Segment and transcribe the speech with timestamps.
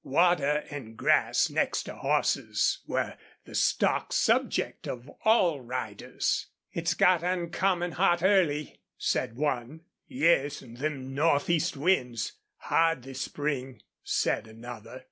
[0.03, 6.47] Water and grass, next to horses, were the stock subject of all riders.
[6.73, 9.81] "It's got oncommon hot early," said one.
[10.07, 14.99] "Yes, an' them northeast winds hard this spring," said another.